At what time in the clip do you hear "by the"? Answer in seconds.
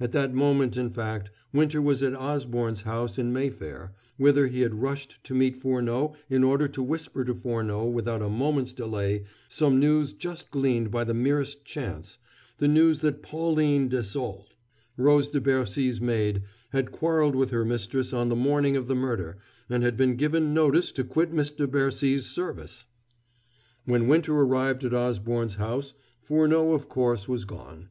10.90-11.12